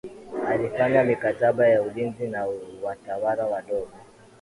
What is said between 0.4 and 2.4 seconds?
alifanya mikataba ya ulinzi